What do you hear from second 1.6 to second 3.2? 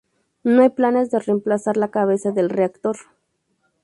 la cabeza del reactor.